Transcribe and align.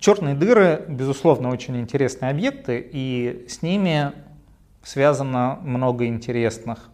Черные 0.00 0.34
дыры, 0.34 0.86
безусловно, 0.88 1.50
очень 1.50 1.78
интересные 1.78 2.30
объекты, 2.30 2.82
и 2.90 3.44
с 3.50 3.60
ними 3.60 4.12
связано 4.82 5.58
много 5.60 6.06
интересных 6.06 6.88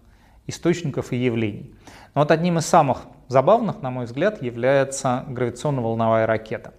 источников 0.49 1.13
и 1.13 1.17
явлений. 1.17 1.73
Но 2.17 2.23
вот 2.23 2.33
одним 2.33 2.59
из 2.59 2.67
самых 2.67 3.03
забавных, 3.29 3.81
на 3.81 3.91
мой 3.91 4.07
взгляд, 4.07 4.43
является 4.43 5.25
гравитационно-волновая 5.29 6.27
ракета. 6.27 6.75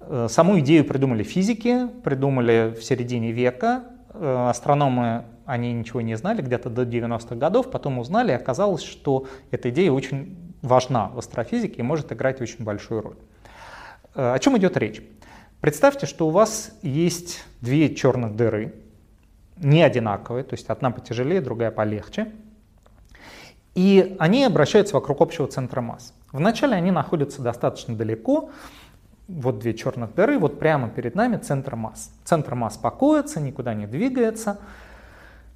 Э, 0.00 0.26
саму 0.28 0.58
идею 0.58 0.84
придумали 0.84 1.22
физики, 1.22 1.86
придумали 2.02 2.74
в 2.76 2.82
середине 2.82 3.30
века. 3.30 3.84
Э, 4.14 4.48
астрономы, 4.50 5.26
они 5.44 5.72
ничего 5.72 6.00
не 6.00 6.16
знали, 6.16 6.42
где-то 6.42 6.70
до 6.70 6.82
90-х 6.82 7.36
годов, 7.36 7.70
потом 7.70 8.00
узнали, 8.00 8.32
и 8.32 8.34
оказалось, 8.34 8.82
что 8.82 9.28
эта 9.52 9.70
идея 9.70 9.92
очень 9.92 10.36
важна 10.62 11.06
в 11.06 11.20
астрофизике 11.20 11.76
и 11.76 11.82
может 11.82 12.10
играть 12.10 12.40
очень 12.40 12.64
большую 12.64 13.02
роль. 13.02 13.16
Э, 14.16 14.32
о 14.32 14.38
чем 14.40 14.58
идет 14.58 14.76
речь? 14.76 15.00
Представьте, 15.66 16.06
что 16.06 16.28
у 16.28 16.30
вас 16.30 16.70
есть 16.82 17.42
две 17.60 17.92
черных 17.92 18.36
дыры, 18.36 18.72
не 19.56 19.82
одинаковые, 19.82 20.44
то 20.44 20.54
есть 20.54 20.68
одна 20.68 20.92
потяжелее, 20.92 21.40
другая 21.40 21.72
полегче, 21.72 22.30
и 23.74 24.14
они 24.20 24.44
обращаются 24.44 24.94
вокруг 24.94 25.20
общего 25.20 25.48
центра 25.48 25.80
масс. 25.80 26.14
Вначале 26.30 26.76
они 26.76 26.92
находятся 26.92 27.42
достаточно 27.42 27.96
далеко, 27.96 28.50
вот 29.26 29.58
две 29.58 29.74
черных 29.74 30.14
дыры, 30.14 30.38
вот 30.38 30.60
прямо 30.60 30.88
перед 30.88 31.16
нами 31.16 31.36
центр 31.36 31.74
масс. 31.74 32.12
Центр 32.22 32.54
масс 32.54 32.76
покоится, 32.76 33.40
никуда 33.40 33.74
не 33.74 33.88
двигается, 33.88 34.60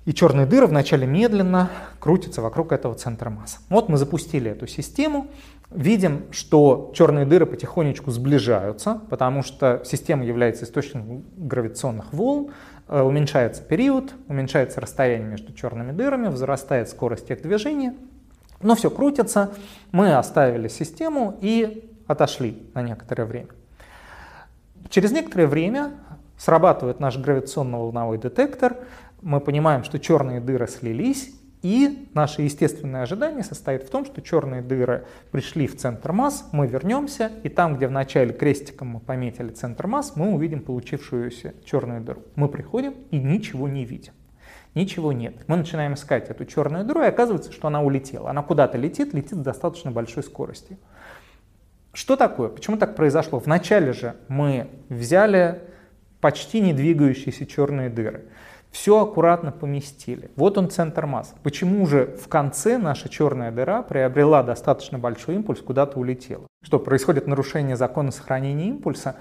и 0.06 0.14
черные 0.14 0.46
дыры 0.46 0.66
вначале 0.66 1.06
медленно 1.06 1.70
крутятся 1.98 2.40
вокруг 2.40 2.72
этого 2.72 2.94
центра 2.94 3.30
масс. 3.30 3.58
Вот 3.68 3.88
мы 3.88 3.98
запустили 3.98 4.50
эту 4.50 4.66
систему, 4.66 5.28
видим, 5.70 6.24
что 6.32 6.90
черные 6.94 7.26
дыры 7.26 7.46
потихонечку 7.46 8.10
сближаются, 8.10 9.00
потому 9.10 9.42
что 9.42 9.82
система 9.84 10.24
является 10.24 10.64
источником 10.64 11.24
гравитационных 11.36 12.12
волн, 12.12 12.52
э, 12.88 13.00
уменьшается 13.00 13.62
период, 13.62 14.14
уменьшается 14.28 14.80
расстояние 14.80 15.28
между 15.28 15.52
черными 15.52 15.92
дырами, 15.92 16.28
возрастает 16.28 16.88
скорость 16.88 17.30
их 17.30 17.42
движения, 17.42 17.94
но 18.62 18.74
все 18.74 18.90
крутится, 18.90 19.52
мы 19.92 20.14
оставили 20.14 20.68
систему 20.68 21.36
и 21.40 21.90
отошли 22.06 22.62
на 22.74 22.82
некоторое 22.82 23.24
время. 23.24 23.48
Через 24.88 25.12
некоторое 25.12 25.46
время 25.46 25.92
срабатывает 26.36 27.00
наш 27.00 27.16
гравитационно-волновой 27.18 28.18
детектор, 28.18 28.76
мы 29.22 29.40
понимаем, 29.40 29.84
что 29.84 29.98
черные 29.98 30.40
дыры 30.40 30.66
слились, 30.66 31.34
и 31.62 32.08
наше 32.14 32.42
естественное 32.42 33.02
ожидание 33.02 33.44
состоит 33.44 33.82
в 33.82 33.90
том, 33.90 34.06
что 34.06 34.22
черные 34.22 34.62
дыры 34.62 35.04
пришли 35.30 35.66
в 35.66 35.76
центр 35.76 36.12
масс, 36.12 36.48
мы 36.52 36.66
вернемся, 36.66 37.30
и 37.42 37.50
там, 37.50 37.76
где 37.76 37.86
в 37.86 37.90
начале 37.90 38.32
крестиком 38.32 38.88
мы 38.88 39.00
пометили 39.00 39.50
центр 39.50 39.86
масс, 39.86 40.16
мы 40.16 40.32
увидим 40.32 40.62
получившуюся 40.62 41.54
черную 41.64 42.00
дыру. 42.00 42.22
Мы 42.34 42.48
приходим 42.48 42.94
и 43.10 43.18
ничего 43.18 43.68
не 43.68 43.84
видим. 43.84 44.14
Ничего 44.74 45.12
нет. 45.12 45.34
Мы 45.48 45.56
начинаем 45.56 45.94
искать 45.94 46.30
эту 46.30 46.44
черную 46.46 46.84
дыру, 46.84 47.02
и 47.02 47.06
оказывается, 47.06 47.52
что 47.52 47.68
она 47.68 47.82
улетела. 47.82 48.30
Она 48.30 48.42
куда-то 48.42 48.78
летит, 48.78 49.12
летит 49.12 49.38
с 49.38 49.42
достаточно 49.42 49.90
большой 49.90 50.22
скоростью. 50.22 50.78
Что 51.92 52.16
такое? 52.16 52.48
Почему 52.48 52.76
так 52.76 52.94
произошло? 52.94 53.40
Вначале 53.40 53.92
же 53.92 54.14
мы 54.28 54.68
взяли 54.88 55.60
почти 56.20 56.60
не 56.60 56.72
черные 57.46 57.90
дыры. 57.90 58.26
Все 58.70 59.00
аккуратно 59.00 59.50
поместили. 59.50 60.30
Вот 60.36 60.56
он 60.56 60.70
центр 60.70 61.06
масс. 61.06 61.34
Почему 61.42 61.86
же 61.86 62.16
в 62.22 62.28
конце 62.28 62.78
наша 62.78 63.08
черная 63.08 63.50
дыра 63.50 63.82
приобрела 63.82 64.42
достаточно 64.42 64.98
большой 64.98 65.36
импульс, 65.36 65.60
куда-то 65.60 65.98
улетела? 65.98 66.46
Что, 66.62 66.78
происходит 66.78 67.26
нарушение 67.26 67.76
закона 67.76 68.12
сохранения 68.12 68.68
импульса? 68.68 69.16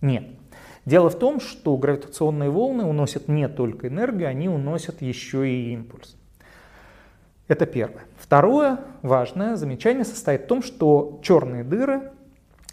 Нет. 0.00 0.24
Дело 0.84 1.10
в 1.10 1.18
том, 1.18 1.38
что 1.38 1.76
гравитационные 1.76 2.50
волны 2.50 2.84
уносят 2.84 3.28
не 3.28 3.48
только 3.48 3.88
энергию, 3.88 4.28
они 4.28 4.48
уносят 4.48 5.00
еще 5.00 5.48
и 5.48 5.72
импульс. 5.72 6.16
Это 7.46 7.66
первое. 7.66 8.04
Второе 8.18 8.80
важное 9.02 9.56
замечание 9.56 10.04
состоит 10.04 10.42
в 10.42 10.46
том, 10.46 10.62
что 10.62 11.20
черные 11.22 11.64
дыры, 11.64 12.10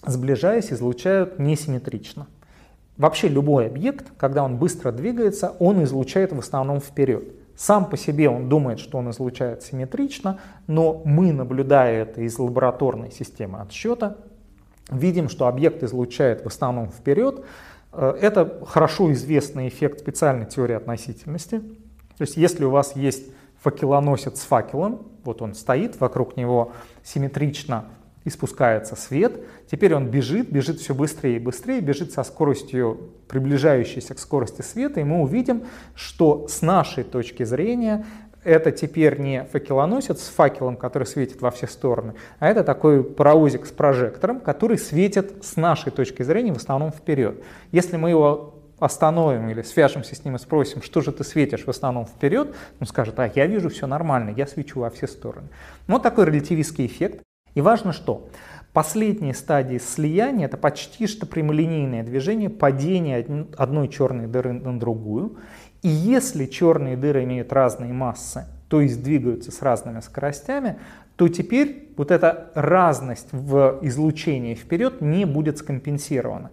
сближаясь, 0.05 0.71
излучают 0.71 1.39
несимметрично. 1.39 2.27
Вообще 2.97 3.27
любой 3.27 3.67
объект, 3.67 4.11
когда 4.17 4.43
он 4.43 4.57
быстро 4.57 4.91
двигается, 4.91 5.53
он 5.59 5.83
излучает 5.83 6.31
в 6.31 6.39
основном 6.39 6.79
вперед. 6.79 7.23
Сам 7.57 7.89
по 7.89 7.97
себе 7.97 8.29
он 8.29 8.49
думает, 8.49 8.79
что 8.79 8.97
он 8.97 9.09
излучает 9.11 9.63
симметрично, 9.63 10.39
но 10.67 11.01
мы, 11.05 11.31
наблюдая 11.31 12.03
это 12.03 12.21
из 12.21 12.37
лабораторной 12.37 13.11
системы 13.11 13.59
отсчета, 13.59 14.17
видим, 14.89 15.29
что 15.29 15.47
объект 15.47 15.83
излучает 15.83 16.43
в 16.43 16.47
основном 16.47 16.89
вперед. 16.89 17.43
Э, 17.91 18.17
это 18.21 18.61
хорошо 18.65 19.11
известный 19.13 19.67
эффект 19.67 19.99
специальной 19.99 20.45
теории 20.45 20.75
относительности. 20.75 21.59
То 21.59 22.21
есть 22.21 22.37
если 22.37 22.65
у 22.65 22.69
вас 22.69 22.95
есть 22.95 23.27
факелоносец 23.61 24.41
с 24.41 24.45
факелом, 24.45 25.07
вот 25.23 25.41
он 25.41 25.53
стоит, 25.53 25.99
вокруг 25.99 26.37
него 26.37 26.73
симметрично 27.03 27.85
испускается 28.25 28.95
свет, 28.95 29.39
теперь 29.71 29.95
он 29.95 30.07
бежит, 30.07 30.51
бежит 30.51 30.79
все 30.79 30.93
быстрее 30.93 31.37
и 31.37 31.39
быстрее, 31.39 31.79
бежит 31.79 32.11
со 32.11 32.23
скоростью, 32.23 33.11
приближающейся 33.27 34.13
к 34.15 34.19
скорости 34.19 34.61
света, 34.61 34.99
и 34.99 35.03
мы 35.03 35.21
увидим, 35.21 35.63
что 35.93 36.47
с 36.47 36.61
нашей 36.61 37.03
точки 37.03 37.43
зрения 37.43 38.05
это 38.43 38.71
теперь 38.71 39.19
не 39.19 39.43
факелоносец 39.45 40.21
с 40.21 40.27
факелом, 40.27 40.75
который 40.75 41.05
светит 41.05 41.41
во 41.41 41.51
все 41.51 41.67
стороны, 41.67 42.13
а 42.39 42.47
это 42.47 42.63
такой 42.63 43.03
паровозик 43.03 43.65
с 43.65 43.71
прожектором, 43.71 44.39
который 44.39 44.77
светит 44.77 45.43
с 45.43 45.55
нашей 45.55 45.91
точки 45.91 46.23
зрения 46.23 46.53
в 46.53 46.57
основном 46.57 46.91
вперед. 46.91 47.43
Если 47.71 47.97
мы 47.97 48.09
его 48.09 48.55
остановим 48.79 49.49
или 49.49 49.61
свяжемся 49.61 50.15
с 50.15 50.25
ним 50.25 50.35
и 50.35 50.39
спросим, 50.39 50.81
что 50.81 51.01
же 51.01 51.11
ты 51.11 51.23
светишь 51.23 51.65
в 51.65 51.69
основном 51.69 52.05
вперед, 52.05 52.55
он 52.79 52.87
скажет, 52.87 53.19
а 53.19 53.31
я 53.33 53.45
вижу 53.47 53.69
все 53.69 53.87
нормально, 53.87 54.33
я 54.35 54.47
свечу 54.47 54.81
во 54.81 54.89
все 54.89 55.07
стороны. 55.07 55.47
Вот 55.87 56.03
такой 56.03 56.25
релятивистский 56.25 56.85
эффект. 56.85 57.21
И 57.55 57.61
важно 57.61 57.93
что? 57.93 58.27
Последние 58.73 59.33
стадии 59.33 59.77
слияния– 59.77 60.45
это 60.47 60.57
почти 60.57 61.07
что 61.07 61.25
прямолинейное 61.25 62.03
движение, 62.03 62.49
падение 62.49 63.47
одной 63.57 63.87
черной 63.87 64.27
дыры 64.27 64.51
на 64.51 64.77
другую. 64.77 65.37
И 65.81 65.87
если 65.87 66.45
черные 66.45 66.97
дыры 66.97 67.23
имеют 67.23 67.53
разные 67.53 67.93
массы, 67.93 68.45
то 68.67 68.81
есть 68.81 69.01
двигаются 69.01 69.51
с 69.51 69.61
разными 69.61 70.01
скоростями, 70.01 70.77
то 71.15 71.29
теперь 71.29 71.93
вот 71.95 72.11
эта 72.11 72.51
разность 72.53 73.29
в 73.31 73.79
излучении 73.81 74.55
вперед 74.55 74.99
не 74.99 75.23
будет 75.23 75.57
скомпенсирована. 75.57 76.51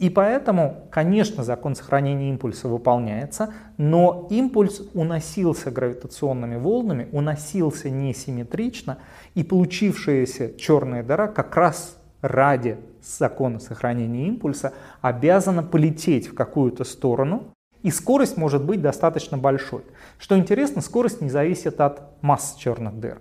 И 0.00 0.08
поэтому, 0.08 0.86
конечно, 0.90 1.44
закон 1.44 1.74
сохранения 1.74 2.30
импульса 2.30 2.68
выполняется, 2.68 3.52
но 3.76 4.28
импульс 4.30 4.80
уносился 4.94 5.70
гравитационными 5.70 6.56
волнами, 6.56 7.10
уносился 7.12 7.90
несимметрично, 7.90 8.96
и 9.34 9.44
получившаяся 9.44 10.56
черная 10.56 11.02
дыра 11.02 11.28
как 11.28 11.54
раз 11.54 11.98
ради 12.22 12.78
закона 13.02 13.58
сохранения 13.58 14.26
импульса 14.26 14.72
обязана 15.02 15.62
полететь 15.62 16.28
в 16.28 16.34
какую-то 16.34 16.84
сторону, 16.84 17.48
и 17.82 17.90
скорость 17.90 18.38
может 18.38 18.64
быть 18.64 18.80
достаточно 18.80 19.36
большой. 19.36 19.82
Что 20.18 20.38
интересно, 20.38 20.80
скорость 20.80 21.20
не 21.20 21.28
зависит 21.28 21.78
от 21.78 22.22
масс 22.22 22.56
черных 22.58 22.98
дыр. 22.98 23.20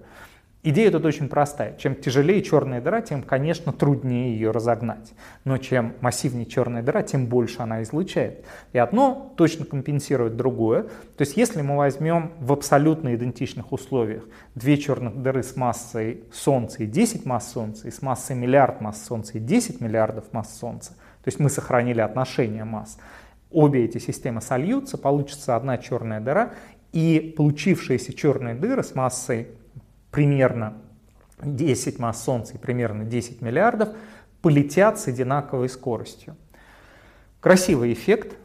Идея 0.61 0.91
тут 0.91 1.05
очень 1.05 1.29
простая. 1.29 1.77
Чем 1.77 1.95
тяжелее 1.95 2.41
черная 2.43 2.81
дыра, 2.81 2.99
тем, 3.01 3.23
конечно, 3.23 3.71
труднее 3.71 4.33
ее 4.33 4.51
разогнать. 4.51 5.13
Но 5.45 5.57
чем 5.57 5.93
массивнее 6.01 6.45
черная 6.45 6.83
дыра, 6.83 7.01
тем 7.01 7.27
больше 7.27 7.61
она 7.61 7.81
излучает. 7.83 8.43
И 8.73 8.77
одно 8.77 9.33
точно 9.37 9.63
компенсирует 9.63 10.35
другое. 10.35 10.83
То 10.83 11.21
есть 11.21 11.37
если 11.37 11.61
мы 11.61 11.77
возьмем 11.77 12.33
в 12.41 12.51
абсолютно 12.51 13.15
идентичных 13.15 13.71
условиях 13.71 14.27
две 14.53 14.77
черных 14.77 15.21
дыры 15.21 15.43
с 15.43 15.55
массой 15.55 16.25
Солнца 16.33 16.83
и 16.83 16.87
10 16.87 17.25
масс 17.25 17.53
Солнца, 17.53 17.87
и 17.87 17.91
с 17.91 18.01
массой 18.01 18.35
миллиард 18.35 18.81
масс 18.81 19.01
Солнца 19.01 19.37
и 19.37 19.39
10 19.39 19.79
миллиардов 19.79 20.25
масс 20.33 20.57
Солнца, 20.59 20.91
то 20.91 21.27
есть 21.27 21.39
мы 21.39 21.49
сохранили 21.49 22.01
отношение 22.01 22.65
масс, 22.65 22.97
обе 23.49 23.85
эти 23.85 23.97
системы 23.97 24.41
сольются, 24.41 24.97
получится 24.97 25.55
одна 25.55 25.77
черная 25.77 26.19
дыра, 26.19 26.51
и 26.91 27.33
получившиеся 27.37 28.13
черные 28.13 28.55
дыры 28.55 28.83
с 28.83 28.95
массой 28.95 29.47
примерно 30.11 30.77
10 31.41 31.99
масс 31.99 32.23
Солнца 32.23 32.55
и 32.55 32.57
примерно 32.57 33.03
10 33.05 33.41
миллиардов 33.41 33.89
полетят 34.41 34.99
с 34.99 35.07
одинаковой 35.07 35.69
скоростью. 35.69 36.35
Красивый 37.39 37.93
эффект. 37.93 38.35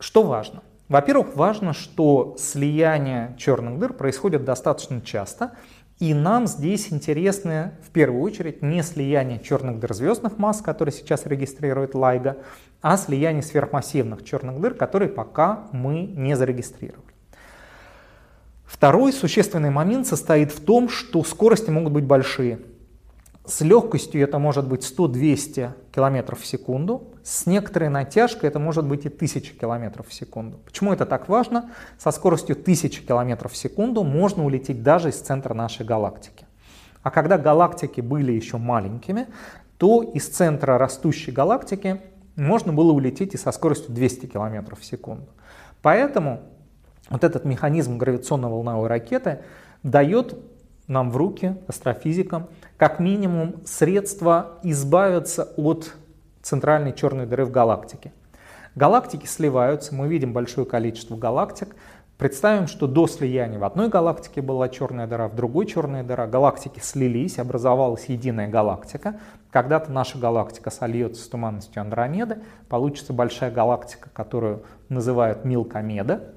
Что 0.00 0.22
важно? 0.22 0.62
Во-первых, 0.88 1.36
важно, 1.36 1.72
что 1.74 2.36
слияние 2.38 3.34
черных 3.38 3.78
дыр 3.78 3.92
происходит 3.92 4.44
достаточно 4.44 5.00
часто, 5.02 5.52
и 5.98 6.14
нам 6.14 6.46
здесь 6.46 6.92
интересно 6.92 7.74
в 7.82 7.90
первую 7.90 8.22
очередь 8.22 8.62
не 8.62 8.82
слияние 8.82 9.40
черных 9.40 9.80
дыр 9.80 9.92
звездных 9.92 10.38
масс, 10.38 10.62
которые 10.62 10.92
сейчас 10.92 11.26
регистрирует 11.26 11.94
LIGO, 11.94 12.40
а 12.80 12.96
слияние 12.96 13.42
сверхмассивных 13.42 14.24
черных 14.24 14.60
дыр, 14.60 14.74
которые 14.74 15.08
пока 15.08 15.66
мы 15.72 16.02
не 16.02 16.36
зарегистрировали. 16.36 17.07
Второй 18.68 19.14
существенный 19.14 19.70
момент 19.70 20.06
состоит 20.06 20.52
в 20.52 20.60
том, 20.60 20.90
что 20.90 21.24
скорости 21.24 21.70
могут 21.70 21.94
быть 21.94 22.04
большие. 22.04 22.60
С 23.46 23.62
легкостью 23.62 24.22
это 24.22 24.38
может 24.38 24.68
быть 24.68 24.82
100-200 24.82 25.70
км 25.90 26.36
в 26.36 26.44
секунду, 26.46 27.08
с 27.24 27.46
некоторой 27.46 27.88
натяжкой 27.88 28.50
это 28.50 28.58
может 28.58 28.86
быть 28.86 29.06
и 29.06 29.08
1000 29.08 29.54
км 29.54 30.04
в 30.06 30.12
секунду. 30.12 30.58
Почему 30.66 30.92
это 30.92 31.06
так 31.06 31.30
важно? 31.30 31.70
Со 31.98 32.10
скоростью 32.10 32.56
1000 32.56 33.06
км 33.06 33.48
в 33.48 33.56
секунду 33.56 34.04
можно 34.04 34.44
улететь 34.44 34.82
даже 34.82 35.08
из 35.08 35.16
центра 35.16 35.54
нашей 35.54 35.86
галактики. 35.86 36.44
А 37.02 37.10
когда 37.10 37.38
галактики 37.38 38.02
были 38.02 38.32
еще 38.32 38.58
маленькими, 38.58 39.28
то 39.78 40.02
из 40.02 40.28
центра 40.28 40.76
растущей 40.76 41.32
галактики 41.32 42.02
можно 42.36 42.74
было 42.74 42.92
улететь 42.92 43.32
и 43.32 43.38
со 43.38 43.50
скоростью 43.50 43.94
200 43.94 44.26
км 44.26 44.76
в 44.76 44.84
секунду. 44.84 45.28
Поэтому 45.80 46.42
вот 47.10 47.24
этот 47.24 47.44
механизм 47.44 47.98
гравитационно-волновой 47.98 48.88
ракеты 48.88 49.40
дает 49.82 50.38
нам 50.86 51.10
в 51.10 51.16
руки, 51.16 51.56
астрофизикам, 51.66 52.48
как 52.76 52.98
минимум 52.98 53.56
средства 53.64 54.58
избавиться 54.62 55.44
от 55.56 55.94
центральной 56.42 56.92
черной 56.94 57.26
дыры 57.26 57.44
в 57.44 57.50
галактике. 57.50 58.12
Галактики 58.74 59.26
сливаются, 59.26 59.94
мы 59.94 60.08
видим 60.08 60.32
большое 60.32 60.66
количество 60.66 61.16
галактик. 61.16 61.74
Представим, 62.16 62.66
что 62.66 62.86
до 62.86 63.06
слияния 63.06 63.58
в 63.58 63.64
одной 63.64 63.88
галактике 63.88 64.40
была 64.40 64.68
черная 64.68 65.06
дыра, 65.06 65.28
в 65.28 65.36
другой 65.36 65.66
черная 65.66 66.02
дыра. 66.02 66.26
Галактики 66.26 66.80
слились, 66.80 67.38
образовалась 67.38 68.06
единая 68.06 68.48
галактика. 68.48 69.20
Когда-то 69.50 69.92
наша 69.92 70.18
галактика 70.18 70.70
сольется 70.70 71.22
с 71.22 71.28
туманностью 71.28 71.80
Андромеды, 71.80 72.38
получится 72.68 73.12
большая 73.12 73.50
галактика, 73.50 74.10
которую 74.12 74.64
называют 74.88 75.44
Милкомеда. 75.44 76.34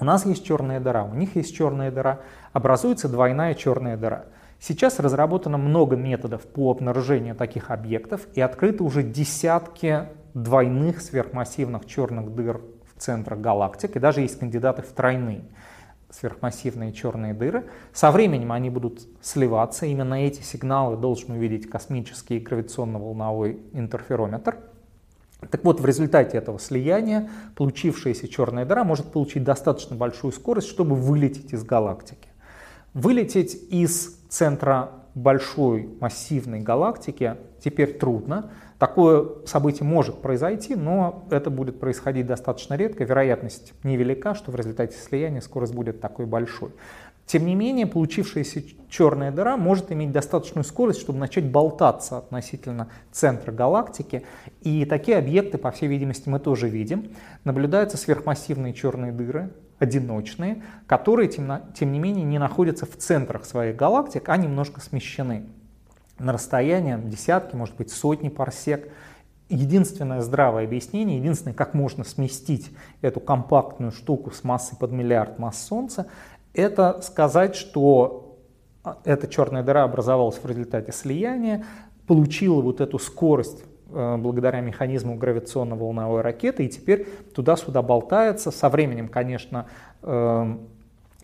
У 0.00 0.04
нас 0.04 0.26
есть 0.26 0.44
черная 0.44 0.80
дыра, 0.80 1.04
у 1.04 1.14
них 1.14 1.36
есть 1.36 1.54
черная 1.54 1.90
дыра, 1.90 2.20
образуется 2.52 3.08
двойная 3.08 3.54
черная 3.54 3.96
дыра. 3.96 4.26
Сейчас 4.60 4.98
разработано 4.98 5.58
много 5.58 5.96
методов 5.96 6.42
по 6.42 6.70
обнаружению 6.70 7.34
таких 7.34 7.70
объектов 7.70 8.26
и 8.34 8.40
открыты 8.40 8.82
уже 8.82 9.02
десятки 9.02 10.08
двойных 10.32 11.00
сверхмассивных 11.00 11.86
черных 11.86 12.34
дыр 12.34 12.62
в 12.94 13.00
центрах 13.00 13.40
галактик, 13.40 13.96
и 13.96 14.00
даже 14.00 14.20
есть 14.20 14.38
кандидаты 14.38 14.82
в 14.82 14.88
тройные 14.92 15.44
сверхмассивные 16.10 16.92
черные 16.92 17.34
дыры. 17.34 17.66
Со 17.92 18.12
временем 18.12 18.52
они 18.52 18.70
будут 18.70 19.00
сливаться. 19.20 19.84
Именно 19.84 20.14
эти 20.14 20.42
сигналы 20.42 20.96
должен 20.96 21.32
увидеть 21.32 21.68
космический 21.68 22.38
гравитационно-волновой 22.38 23.60
интерферометр– 23.72 24.58
так 25.50 25.64
вот, 25.64 25.80
в 25.80 25.86
результате 25.86 26.38
этого 26.38 26.58
слияния 26.58 27.30
получившаяся 27.54 28.28
черная 28.28 28.64
дыра 28.64 28.84
может 28.84 29.12
получить 29.12 29.44
достаточно 29.44 29.96
большую 29.96 30.32
скорость, 30.32 30.68
чтобы 30.68 30.96
вылететь 30.96 31.52
из 31.52 31.64
галактики. 31.64 32.28
Вылететь 32.94 33.54
из 33.70 34.16
центра 34.28 34.90
большой 35.14 35.88
массивной 36.00 36.60
галактики 36.60 37.36
теперь 37.62 37.98
трудно. 37.98 38.50
Такое 38.78 39.26
событие 39.46 39.86
может 39.86 40.20
произойти, 40.20 40.74
но 40.74 41.26
это 41.30 41.48
будет 41.50 41.78
происходить 41.78 42.26
достаточно 42.26 42.74
редко. 42.74 43.04
Вероятность 43.04 43.72
невелика, 43.84 44.34
что 44.34 44.50
в 44.50 44.56
результате 44.56 44.96
слияния 44.96 45.40
скорость 45.40 45.74
будет 45.74 46.00
такой 46.00 46.26
большой. 46.26 46.72
Тем 47.26 47.46
не 47.46 47.54
менее, 47.54 47.86
получившаяся 47.86 48.62
черная 48.90 49.32
дыра 49.32 49.56
может 49.56 49.90
иметь 49.90 50.12
достаточную 50.12 50.64
скорость, 50.64 51.00
чтобы 51.00 51.18
начать 51.18 51.50
болтаться 51.50 52.18
относительно 52.18 52.88
центра 53.12 53.50
галактики. 53.50 54.24
И 54.60 54.84
такие 54.84 55.16
объекты, 55.16 55.56
по 55.56 55.70
всей 55.70 55.88
видимости, 55.88 56.28
мы 56.28 56.38
тоже 56.38 56.68
видим. 56.68 57.12
Наблюдаются 57.44 57.96
сверхмассивные 57.96 58.74
черные 58.74 59.10
дыры, 59.10 59.52
одиночные, 59.78 60.62
которые, 60.86 61.28
тем, 61.28 61.50
тем 61.74 61.92
не 61.92 61.98
менее, 61.98 62.24
не 62.24 62.38
находятся 62.38 62.86
в 62.86 62.96
центрах 62.96 63.46
своих 63.46 63.74
галактик, 63.74 64.28
а 64.28 64.36
немножко 64.36 64.80
смещены 64.80 65.46
на 66.18 66.32
расстояние 66.32 67.00
десятки, 67.02 67.56
может 67.56 67.76
быть, 67.76 67.90
сотни 67.90 68.28
парсек. 68.28 68.90
Единственное 69.50 70.20
здравое 70.22 70.64
объяснение, 70.64 71.18
единственное, 71.18 71.54
как 71.54 71.74
можно 71.74 72.02
сместить 72.02 72.70
эту 73.02 73.20
компактную 73.20 73.92
штуку 73.92 74.30
с 74.30 74.42
массой 74.42 74.76
под 74.76 74.90
миллиард 74.90 75.38
масс 75.38 75.62
Солнца, 75.62 76.06
это 76.54 77.00
сказать, 77.02 77.56
что 77.56 78.38
а, 78.82 78.98
эта 79.04 79.26
черная 79.26 79.62
дыра 79.62 79.82
образовалась 79.82 80.38
в 80.42 80.46
результате 80.46 80.92
слияния, 80.92 81.64
получила 82.06 82.60
вот 82.60 82.80
эту 82.80 82.98
скорость 82.98 83.64
э, 83.90 84.16
благодаря 84.18 84.60
механизму 84.60 85.16
гравитационно-волновой 85.16 86.20
ракеты, 86.20 86.64
и 86.64 86.68
теперь 86.68 87.06
туда-сюда 87.34 87.82
болтается. 87.82 88.50
Со 88.50 88.68
временем, 88.68 89.08
конечно, 89.08 89.66
э, 90.02 90.56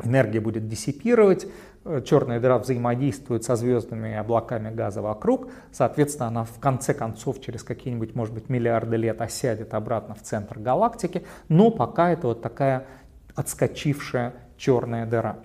энергия 0.02 0.40
будет 0.40 0.68
диссипировать, 0.68 1.46
э, 1.84 2.00
черная 2.04 2.40
дыра 2.40 2.58
взаимодействует 2.58 3.44
со 3.44 3.56
звездами 3.56 4.08
и 4.08 4.14
облаками 4.14 4.74
газа 4.74 5.02
вокруг, 5.02 5.48
соответственно, 5.70 6.28
она 6.28 6.44
в 6.44 6.58
конце 6.60 6.94
концов 6.94 7.40
через 7.42 7.62
какие-нибудь, 7.62 8.14
может 8.14 8.32
быть, 8.32 8.48
миллиарды 8.48 8.96
лет 8.96 9.20
осядет 9.20 9.74
обратно 9.74 10.14
в 10.14 10.22
центр 10.22 10.58
галактики, 10.58 11.24
но 11.48 11.70
пока 11.70 12.10
это 12.10 12.28
вот 12.28 12.40
такая 12.40 12.86
отскочившая 13.34 14.34
черная 14.60 15.06
дыра. 15.06 15.38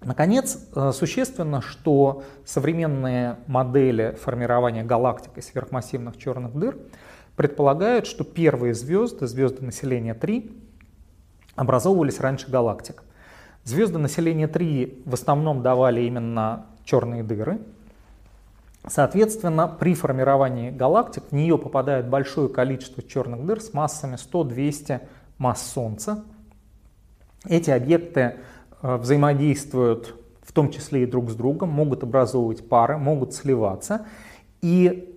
Наконец, 0.00 0.58
э, 0.74 0.92
существенно, 0.92 1.60
что 1.60 2.22
современные 2.44 3.36
модели 3.48 4.16
формирования 4.22 4.84
галактик 4.84 5.36
и 5.36 5.40
сверхмассивных 5.40 6.16
черных 6.16 6.56
дыр 6.56 6.78
предполагают, 7.36 8.06
что 8.06 8.22
первые 8.22 8.74
звезды, 8.74 9.26
звезды 9.26 9.64
населения 9.64 10.14
3, 10.14 10.56
образовывались 11.56 12.20
раньше 12.20 12.48
галактик. 12.48 13.02
Звезды 13.64 13.98
населения 13.98 14.46
3 14.46 15.02
в 15.04 15.14
основном 15.14 15.62
давали 15.62 16.02
именно 16.02 16.66
черные 16.84 17.24
дыры. 17.24 17.58
Соответственно, 18.86 19.66
при 19.66 19.94
формировании 19.94 20.70
галактик 20.70 21.24
в 21.30 21.32
нее 21.32 21.58
попадает 21.58 22.08
большое 22.08 22.48
количество 22.48 23.02
черных 23.02 23.44
дыр 23.44 23.60
с 23.60 23.74
массами 23.74 24.14
100-200 24.14 25.00
масс 25.38 25.62
Солнца. 25.72 26.24
Эти 27.48 27.70
объекты 27.70 28.36
э, 28.82 28.96
взаимодействуют 28.96 30.14
в 30.48 30.52
том 30.52 30.70
числе 30.70 31.02
и 31.02 31.06
друг 31.06 31.30
с 31.30 31.34
другом, 31.34 31.68
могут 31.68 32.02
образовывать 32.02 32.66
пары, 32.66 32.96
могут 32.96 33.34
сливаться. 33.34 34.06
И 34.62 35.14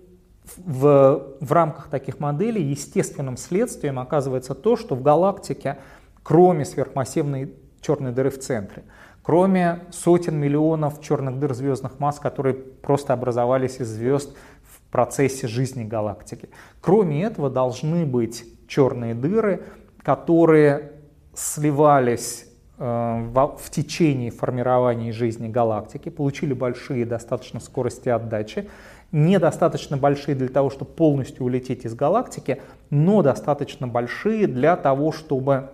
в, 0.58 1.36
в 1.40 1.52
рамках 1.52 1.88
таких 1.88 2.20
моделей 2.20 2.62
естественным 2.62 3.38
следствием 3.38 3.98
оказывается 3.98 4.54
то, 4.54 4.76
что 4.76 4.94
в 4.94 5.02
галактике, 5.02 5.78
кроме 6.22 6.66
сверхмассивной 6.66 7.54
черной 7.80 8.12
дыры 8.12 8.28
в 8.28 8.40
центре, 8.40 8.84
кроме 9.22 9.80
сотен 9.90 10.36
миллионов 10.36 11.00
черных 11.00 11.38
дыр 11.38 11.54
звездных 11.54 11.98
масс, 11.98 12.18
которые 12.18 12.54
просто 12.54 13.14
образовались 13.14 13.80
из 13.80 13.88
звезд 13.88 14.34
в 14.62 14.82
процессе 14.90 15.48
жизни 15.48 15.82
галактики, 15.82 16.50
кроме 16.82 17.22
этого 17.24 17.48
должны 17.48 18.04
быть 18.04 18.44
черные 18.68 19.14
дыры, 19.14 19.64
которые 20.02 20.92
сливались 21.34 22.46
э, 22.78 22.84
в, 22.84 23.70
течение 23.70 24.30
формирования 24.30 25.12
жизни 25.12 25.48
галактики, 25.48 26.08
получили 26.08 26.52
большие 26.52 27.06
достаточно 27.06 27.60
скорости 27.60 28.08
отдачи, 28.08 28.68
недостаточно 29.12 29.96
большие 29.96 30.34
для 30.34 30.48
того, 30.48 30.70
чтобы 30.70 30.90
полностью 30.92 31.44
улететь 31.44 31.84
из 31.84 31.94
галактики, 31.94 32.62
но 32.90 33.22
достаточно 33.22 33.86
большие 33.86 34.46
для 34.46 34.76
того, 34.76 35.12
чтобы 35.12 35.70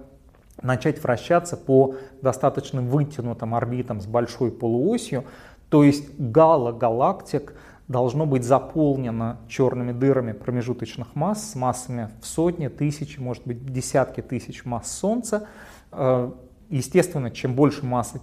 начать 0.63 1.03
вращаться 1.03 1.57
по 1.57 1.95
достаточно 2.21 2.83
вытянутым 2.83 3.55
орбитам 3.55 4.01
с 4.01 4.07
большой 4.07 4.51
полуосью, 4.51 5.25
то 5.69 5.85
есть 5.85 6.19
гало 6.19 6.73
галактик 6.73 7.55
должно 7.89 8.27
быть 8.27 8.45
заполнено 8.45 9.39
черными 9.49 9.93
дырами 9.93 10.33
промежуточных 10.33 11.17
масс 11.17 11.53
с 11.53 11.55
массами 11.55 12.11
в 12.21 12.27
сотни, 12.27 12.69
тысячи, 12.69 13.19
может 13.19 13.47
быть 13.47 13.65
десятки 13.73 14.21
тысяч 14.21 14.65
масс 14.65 14.93
Солнца. 14.93 15.49
Э, 15.91 16.31
естественно, 16.69 17.31
чем 17.31 17.55
больше 17.55 17.85
массы 17.87 18.21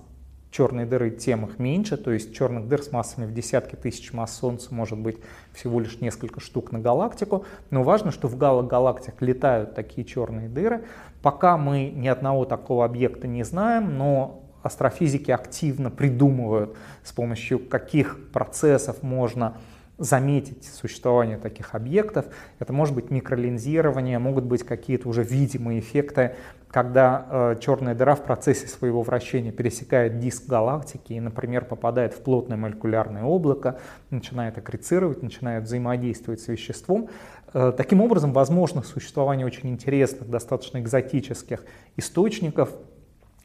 черной 0.51 0.85
дыры, 0.85 1.11
тем 1.11 1.45
их 1.45 1.59
меньше, 1.59 1.97
то 1.97 2.11
есть 2.11 2.33
черных 2.33 2.69
дыр 2.69 2.81
с 2.81 2.91
массами 2.91 3.25
в 3.25 3.33
десятки 3.33 3.75
тысяч 3.75 4.13
масс 4.13 4.37
Солнца 4.37 4.73
может 4.73 4.97
быть 4.97 5.17
всего 5.51 5.81
лишь 5.81 5.99
несколько 5.99 6.39
штук 6.39 6.71
на 6.71 6.79
галактику, 6.79 7.43
но 7.71 7.83
важно, 7.83 8.11
что 8.11 8.29
в 8.29 8.37
галактик 8.37 9.21
летают 9.21 9.75
такие 9.75 10.05
черные 10.05 10.47
дыры. 10.47 10.85
Пока 11.21 11.57
мы 11.57 11.89
ни 11.89 12.07
одного 12.07 12.45
такого 12.45 12.85
объекта 12.85 13.27
не 13.27 13.43
знаем, 13.43 13.97
но 13.97 14.44
астрофизики 14.65 15.31
активно 15.31 15.91
придумывают, 15.91 16.75
с 17.03 17.11
помощью 17.11 17.59
каких 17.59 18.29
процессов 18.31 19.03
можно 19.03 19.57
заметить 19.97 20.65
существование 20.65 21.37
таких 21.37 21.73
объектов. 21.73 22.25
Это 22.59 22.73
может 22.73 22.95
быть 22.95 23.11
микролинзирование, 23.11 24.19
могут 24.19 24.43
быть 24.43 24.63
какие-то 24.63 25.07
уже 25.07 25.23
видимые 25.23 25.79
эффекты, 25.79 26.35
когда 26.69 27.25
э, 27.29 27.55
черная 27.61 27.95
дыра 27.95 28.15
в 28.15 28.23
процессе 28.23 28.67
своего 28.67 29.01
вращения 29.03 29.53
пересекает 29.53 30.19
диск 30.19 30.47
галактики 30.47 31.13
и, 31.13 31.19
например, 31.21 31.63
попадает 31.63 32.13
в 32.13 32.21
плотное 32.21 32.57
молекулярное 32.57 33.23
облако, 33.23 33.79
начинает 34.09 34.57
аккрецировать, 34.57 35.23
начинает 35.23 35.63
взаимодействовать 35.63 36.41
с 36.41 36.49
веществом. 36.49 37.07
Э, 37.53 37.71
таким 37.75 38.01
образом, 38.01 38.33
возможно 38.33 38.81
существование 38.83 39.45
очень 39.45 39.69
интересных, 39.69 40.29
достаточно 40.29 40.79
экзотических 40.79 41.63
источников, 41.95 42.71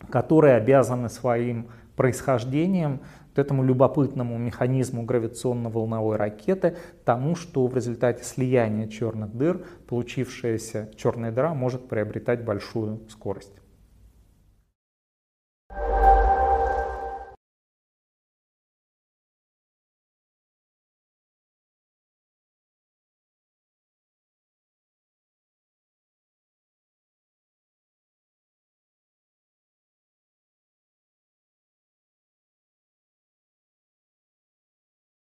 которые 0.08 0.54
обязаны 0.54 1.08
своим 1.08 1.68
происхождением 1.96 3.00
вот 3.28 3.38
этому 3.38 3.62
любопытному 3.62 4.38
механизму 4.38 5.02
гравитационно-волновой 5.04 6.16
ракеты, 6.16 6.76
тому, 7.04 7.36
что 7.36 7.66
в 7.66 7.74
результате 7.74 8.24
слияния 8.24 8.88
черных 8.88 9.36
дыр 9.36 9.64
получившаяся 9.86 10.90
черная 10.96 11.30
дыра 11.30 11.54
может 11.54 11.88
приобретать 11.88 12.44
большую 12.44 13.00
скорость. 13.08 13.59